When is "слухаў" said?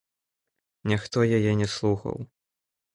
1.77-2.17